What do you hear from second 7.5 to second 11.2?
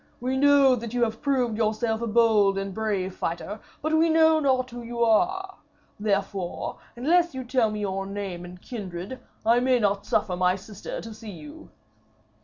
me your name and kindred, I may not suffer my sister to